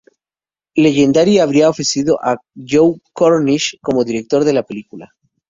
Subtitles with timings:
[0.75, 5.13] Legendary había ofrecido a Joe Cornish como director de la película.